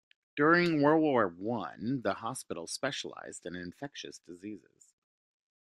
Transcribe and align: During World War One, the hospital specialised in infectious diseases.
During 0.35 0.81
World 0.81 1.03
War 1.03 1.27
One, 1.27 2.01
the 2.03 2.15
hospital 2.15 2.65
specialised 2.65 3.45
in 3.45 3.55
infectious 3.55 4.17
diseases. 4.17 4.95